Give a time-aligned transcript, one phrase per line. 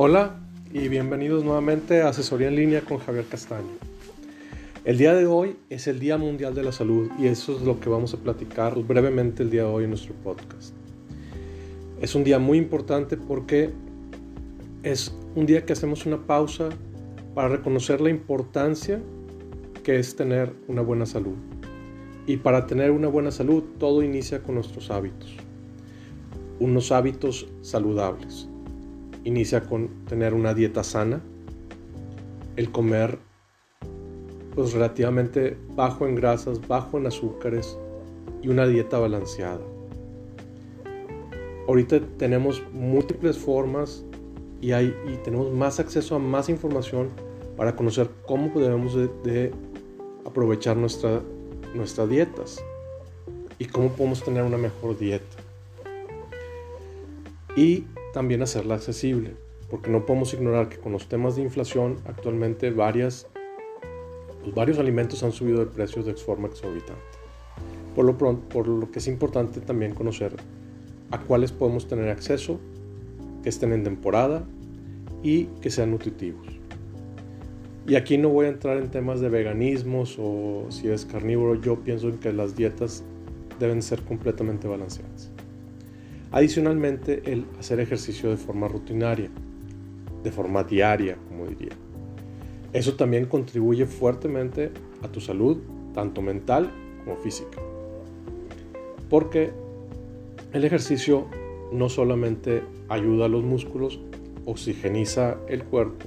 [0.00, 0.38] Hola
[0.72, 3.66] y bienvenidos nuevamente a Asesoría en línea con Javier Castaño.
[4.84, 7.80] El día de hoy es el Día Mundial de la Salud y eso es lo
[7.80, 10.72] que vamos a platicar brevemente el día de hoy en nuestro podcast.
[12.00, 13.72] Es un día muy importante porque
[14.84, 16.68] es un día que hacemos una pausa
[17.34, 19.02] para reconocer la importancia
[19.82, 21.34] que es tener una buena salud.
[22.24, 25.34] Y para tener una buena salud todo inicia con nuestros hábitos.
[26.60, 28.48] Unos hábitos saludables
[29.24, 31.20] inicia con tener una dieta sana,
[32.56, 33.18] el comer
[34.54, 37.78] pues relativamente bajo en grasas, bajo en azúcares
[38.42, 39.60] y una dieta balanceada.
[41.68, 44.04] Ahorita tenemos múltiples formas
[44.60, 47.10] y, hay, y tenemos más acceso a más información
[47.56, 49.52] para conocer cómo debemos de,
[50.24, 51.22] aprovechar nuestra,
[51.74, 52.62] nuestras dietas
[53.58, 55.36] y cómo podemos tener una mejor dieta.
[57.56, 59.34] Y también hacerla accesible,
[59.70, 63.26] porque no podemos ignorar que con los temas de inflación actualmente varias,
[64.42, 67.02] pues varios alimentos han subido de precios de forma exorbitante.
[67.94, 70.36] Por lo, pronto, por lo que es importante también conocer
[71.10, 72.60] a cuáles podemos tener acceso,
[73.42, 74.44] que estén en temporada
[75.22, 76.46] y que sean nutritivos.
[77.86, 81.76] Y aquí no voy a entrar en temas de veganismos o si es carnívoro, yo
[81.76, 83.02] pienso en que las dietas
[83.58, 85.30] deben ser completamente balanceadas.
[86.30, 89.30] Adicionalmente, el hacer ejercicio de forma rutinaria,
[90.22, 91.72] de forma diaria, como diría.
[92.72, 94.70] Eso también contribuye fuertemente
[95.02, 95.58] a tu salud,
[95.94, 96.70] tanto mental
[97.04, 97.58] como física.
[99.08, 99.52] Porque
[100.52, 101.26] el ejercicio
[101.72, 104.00] no solamente ayuda a los músculos,
[104.44, 106.06] oxigeniza el cuerpo,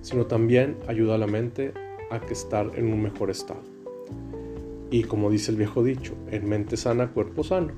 [0.00, 1.72] sino también ayuda a la mente
[2.10, 3.60] a estar en un mejor estado.
[4.90, 7.72] Y como dice el viejo dicho, en mente sana, cuerpo sano.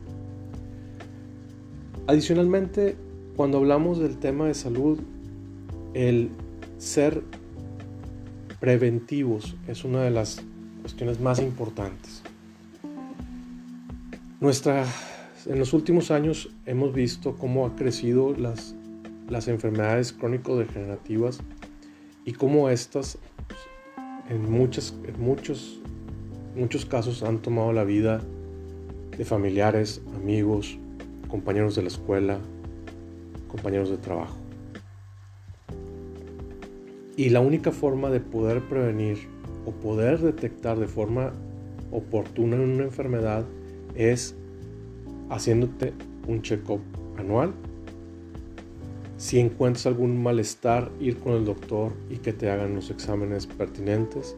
[2.11, 2.97] Adicionalmente,
[3.36, 4.98] cuando hablamos del tema de salud,
[5.94, 6.31] el
[6.76, 7.22] ser
[8.59, 10.43] preventivos es una de las
[10.81, 12.25] cuestiones más importantes.
[14.41, 14.84] Nuestra,
[15.47, 18.75] en los últimos años hemos visto cómo ha crecido las,
[19.28, 21.38] las enfermedades crónico-degenerativas
[22.25, 23.19] y cómo estas
[24.28, 24.50] en, en
[25.20, 25.81] muchos,
[26.56, 28.20] muchos casos han tomado la vida
[29.16, 30.76] de familiares, amigos,
[31.30, 32.38] compañeros de la escuela,
[33.48, 34.36] compañeros de trabajo.
[37.16, 39.18] Y la única forma de poder prevenir
[39.66, 41.32] o poder detectar de forma
[41.92, 43.44] oportuna una enfermedad
[43.94, 44.34] es
[45.28, 45.92] haciéndote
[46.26, 46.80] un check-up
[47.19, 47.52] anual.
[49.19, 54.36] Si encuentras algún malestar, ir con el doctor y que te hagan los exámenes pertinentes.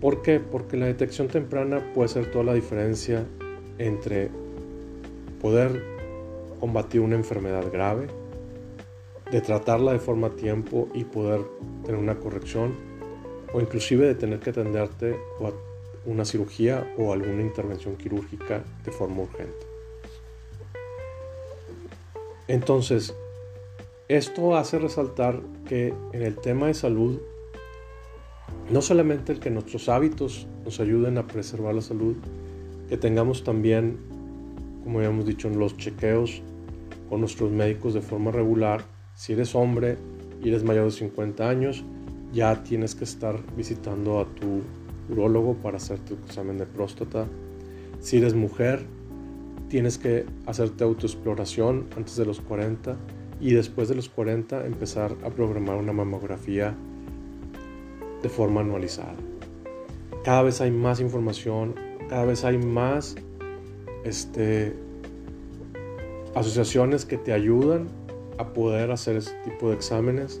[0.00, 0.40] ¿Por qué?
[0.40, 3.24] Porque la detección temprana puede ser toda la diferencia
[3.78, 4.30] entre
[5.44, 5.84] poder
[6.58, 8.06] combatir una enfermedad grave,
[9.30, 11.42] de tratarla de forma a tiempo y poder
[11.84, 12.74] tener una corrección,
[13.52, 15.52] o inclusive de tener que atenderte a
[16.06, 19.66] una cirugía o alguna intervención quirúrgica de forma urgente.
[22.48, 23.14] Entonces,
[24.08, 27.20] esto hace resaltar que en el tema de salud,
[28.70, 32.16] no solamente el que nuestros hábitos nos ayuden a preservar la salud,
[32.88, 34.13] que tengamos también
[34.84, 36.42] como habíamos dicho, en los chequeos
[37.08, 38.84] con nuestros médicos de forma regular.
[39.14, 39.96] Si eres hombre
[40.42, 41.84] y eres mayor de 50 años,
[42.32, 44.62] ya tienes que estar visitando a tu
[45.10, 47.26] urólogo para hacerte tu examen de próstata.
[48.00, 48.84] Si eres mujer,
[49.68, 52.96] tienes que hacerte autoexploración antes de los 40
[53.40, 56.74] y después de los 40 empezar a programar una mamografía
[58.22, 59.14] de forma anualizada.
[60.24, 61.74] Cada vez hay más información,
[62.08, 63.16] cada vez hay más
[64.04, 64.74] este,
[66.34, 67.88] asociaciones que te ayudan
[68.38, 70.40] a poder hacer ese tipo de exámenes,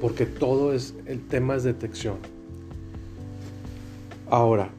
[0.00, 2.16] porque todo es, el tema es detección.
[4.28, 4.70] Ahora,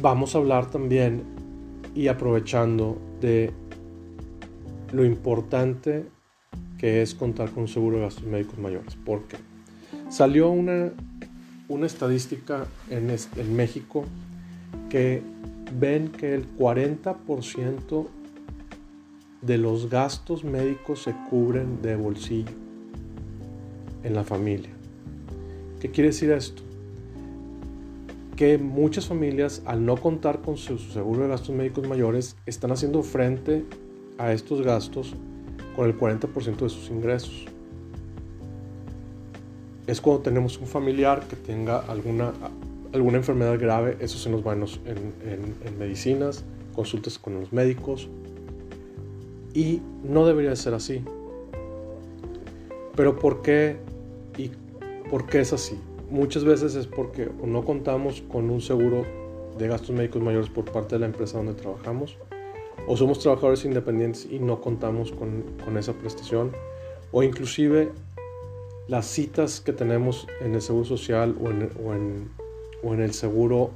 [0.00, 1.22] vamos a hablar también
[1.94, 3.52] y aprovechando de
[4.92, 6.06] lo importante
[6.78, 9.36] que es contar con un seguro de gastos médicos mayores, porque
[10.08, 10.92] salió una,
[11.68, 14.04] una estadística en, en México
[14.88, 15.22] que
[15.72, 18.06] ven que el 40%
[19.42, 22.52] de los gastos médicos se cubren de bolsillo
[24.02, 24.70] en la familia.
[25.80, 26.62] ¿Qué quiere decir esto?
[28.36, 33.02] Que muchas familias, al no contar con su seguro de gastos médicos mayores, están haciendo
[33.02, 33.64] frente
[34.18, 35.14] a estos gastos
[35.76, 37.46] con el 40% de sus ingresos.
[39.86, 42.32] Es cuando tenemos un familiar que tenga alguna
[42.94, 46.44] alguna enfermedad grave, eso se nos va en, en, medicinas,
[46.74, 48.08] consultas con los médicos.
[49.52, 51.04] Y no debería ser así.
[52.96, 53.76] Pero ¿por qué?
[54.38, 54.50] ¿Y
[55.10, 55.78] por qué es así?
[56.10, 59.04] Muchas veces es porque no contamos con un seguro
[59.58, 62.16] de gastos médicos mayores por parte de la empresa donde trabajamos,
[62.86, 66.52] o somos trabajadores independientes y no contamos con, con esa prestación,
[67.12, 67.90] o inclusive
[68.88, 72.28] las citas que tenemos en el seguro social o en, o en,
[72.84, 73.70] o en el seguro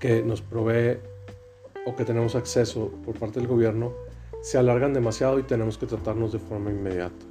[0.00, 0.98] que nos provee
[1.86, 3.92] o que tenemos acceso por parte del gobierno
[4.40, 7.26] se alargan demasiado y tenemos que tratarnos de forma inmediata.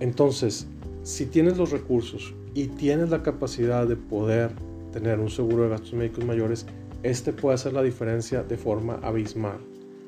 [0.00, 0.66] Entonces,
[1.02, 4.52] si tienes los recursos y tienes la capacidad de poder
[4.92, 6.66] tener un seguro de gastos médicos mayores,
[7.02, 9.58] este puede hacer la diferencia de forma abismal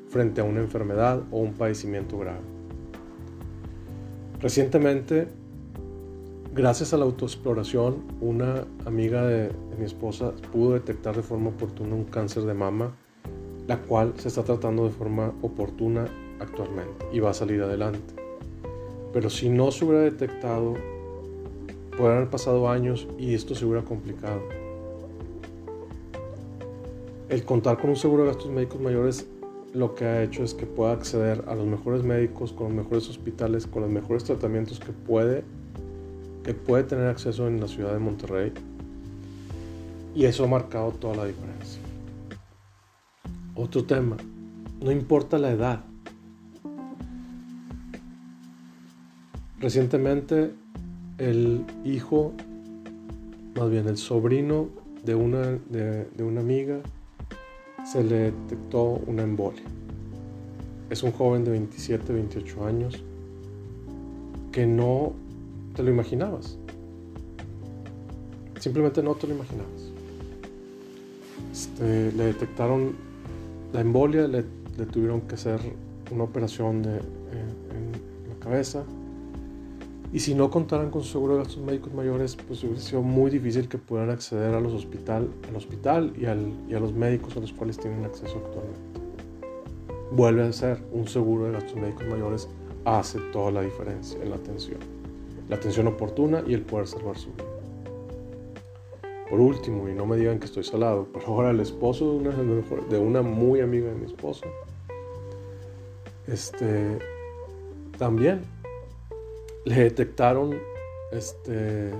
[0.09, 2.41] frente a una enfermedad o un padecimiento grave.
[4.41, 5.27] Recientemente,
[6.53, 12.03] gracias a la autoexploración, una amiga de, mi esposa pudo detectar de forma oportuna un
[12.03, 12.95] cáncer de mama,
[13.67, 16.05] la cual se está tratando de forma oportuna
[16.39, 18.13] actualmente y va a salir adelante.
[19.13, 20.75] Pero si no se hubiera detectado,
[21.97, 24.41] podrían haber pasado años y esto se hubiera complicado.
[27.29, 29.25] El contar con un seguro de gastos médicos mayores
[29.73, 33.09] lo que ha hecho es que pueda acceder a los mejores médicos, con los mejores
[33.09, 35.45] hospitales, con los mejores tratamientos que puede,
[36.43, 38.51] que puede tener acceso en la ciudad de Monterrey.
[40.15, 41.81] Y eso ha marcado toda la diferencia.
[43.55, 44.17] Otro tema,
[44.81, 45.83] no importa la edad.
[49.59, 50.53] Recientemente
[51.17, 52.33] el hijo,
[53.55, 54.69] más bien el sobrino
[55.03, 56.79] de una, de, de una amiga,
[57.85, 59.63] se le detectó una embolia.
[60.89, 63.03] Es un joven de 27, 28 años
[64.51, 65.13] que no
[65.75, 66.57] te lo imaginabas.
[68.59, 69.91] Simplemente no te lo imaginabas.
[71.51, 72.95] Este, le detectaron
[73.73, 74.43] la embolia, le,
[74.91, 75.59] tuvieron que hacer
[76.11, 77.91] una operación de, en
[78.29, 78.83] la cabeza
[80.13, 83.31] y si no contaran con su seguro de gastos médicos mayores, pues hubiera sido muy
[83.31, 87.37] difícil que pudieran acceder a los hospital, al hospital y, al, y a los médicos
[87.37, 88.99] a los cuales tienen acceso actualmente.
[90.11, 92.49] Vuelve a ser un seguro de gastos médicos mayores
[92.83, 95.00] hace toda la diferencia en la atención.
[95.51, 97.43] La atención oportuna y el poder salvar su vida.
[99.29, 102.21] Por último, y no me digan que estoy salado, pero ahora el esposo
[102.89, 104.45] de una, muy amiga de mi esposo,
[106.25, 106.99] este,
[107.97, 108.43] también
[109.65, 110.57] le detectaron
[111.11, 111.91] este,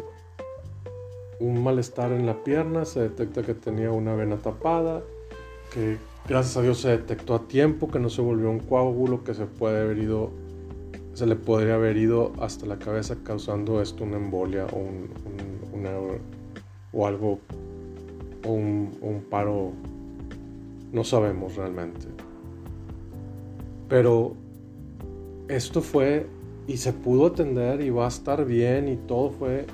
[1.41, 5.01] un malestar en la pierna, se detecta que tenía una vena tapada,
[5.73, 9.33] que gracias a Dios se detectó a tiempo, que no se volvió un coágulo, que
[9.33, 10.31] se puede haber ido,
[11.13, 15.09] se le podría haber ido hasta la cabeza causando esto una embolia o, un,
[16.93, 17.39] o algo,
[18.45, 19.71] o un, un paro,
[20.91, 22.07] no sabemos realmente.
[23.89, 24.35] Pero
[25.47, 26.27] esto fue
[26.67, 29.65] y se pudo atender y va a estar bien y todo fue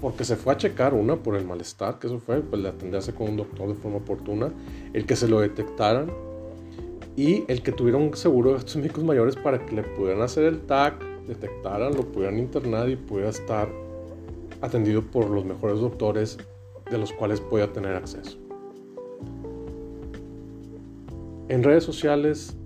[0.00, 3.14] porque se fue a checar una por el malestar, que eso fue, pues de atenderse
[3.14, 4.52] con un doctor de forma oportuna,
[4.92, 6.10] el que se lo detectaran
[7.16, 10.44] y el que tuviera un seguro de gastos médicos mayores para que le pudieran hacer
[10.44, 13.68] el TAC, detectaran, lo pudieran internar y pudiera estar
[14.60, 16.38] atendido por los mejores doctores
[16.90, 18.38] de los cuales pueda tener acceso.
[21.48, 22.56] En redes sociales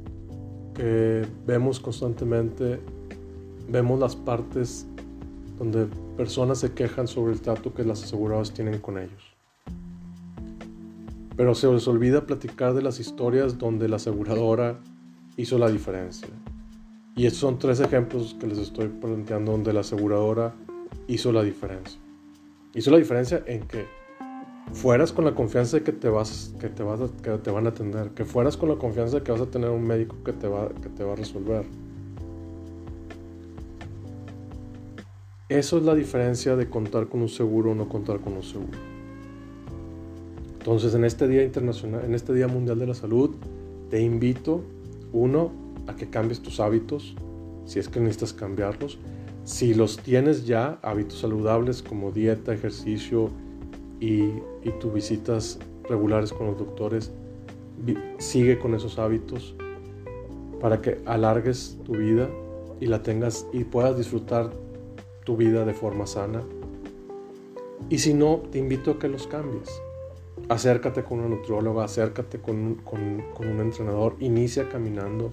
[0.75, 2.78] que vemos constantemente
[3.68, 4.87] vemos las partes
[5.58, 9.27] donde personas se quejan sobre el trato que las aseguradoras tienen con ellos.
[11.38, 14.78] Pero se les olvida platicar de las historias donde la aseguradora
[15.38, 16.28] hizo la diferencia.
[17.16, 20.54] Y estos son tres ejemplos que les estoy planteando donde la aseguradora
[21.07, 21.99] hizo la diferencia.
[22.75, 23.87] Hizo la diferencia en que
[24.75, 28.59] fueras con la confianza de que te vas que te van a atender, que fueras
[28.59, 31.64] con la confianza de que vas a tener un médico que te va a resolver
[35.49, 38.97] Eso es la diferencia de contar con un seguro o no contar con un seguro.
[40.68, 43.30] Entonces, en este Día Internacional, en este Día Mundial de la Salud,
[43.88, 44.60] te invito,
[45.14, 45.50] uno,
[45.87, 47.14] a que cambies tus hábitos,
[47.64, 48.98] si es que necesitas cambiarlos.
[49.44, 53.30] Si los tienes ya, hábitos saludables como dieta, ejercicio
[53.98, 54.25] y,
[54.62, 55.58] y tus visitas
[55.88, 57.12] regulares con los doctores,
[58.18, 59.54] sigue con esos hábitos
[60.60, 62.28] para que alargues tu vida
[62.78, 64.50] y la tengas y puedas disfrutar
[65.25, 66.42] tu vida de forma sana.
[67.88, 69.70] Y si no, te invito a que los cambies.
[70.48, 75.30] Acércate con una nutrióloga, acércate con, con, con un entrenador, inicia caminando.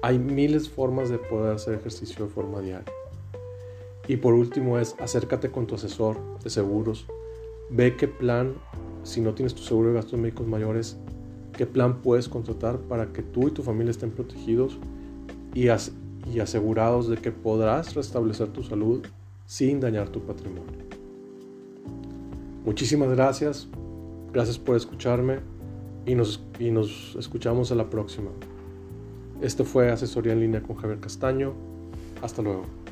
[0.00, 2.84] Hay miles de formas de poder hacer ejercicio de forma diaria.
[4.06, 7.06] Y por último es acércate con tu asesor de seguros.
[7.70, 8.54] Ve qué plan,
[9.02, 10.98] si no tienes tu seguro de gastos médicos mayores,
[11.56, 14.78] qué plan puedes contratar para que tú y tu familia estén protegidos
[15.54, 19.04] y, y asegurados de que podrás restablecer tu salud
[19.46, 20.84] sin dañar tu patrimonio.
[22.64, 23.68] Muchísimas gracias,
[24.34, 25.38] gracias por escucharme
[26.04, 28.30] y nos, y nos escuchamos a la próxima.
[29.40, 31.54] Esto fue Asesoría en línea con Javier Castaño.
[32.20, 32.83] Hasta luego.